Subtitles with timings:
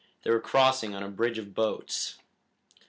[0.23, 2.17] They were crossing on a bridge of boats."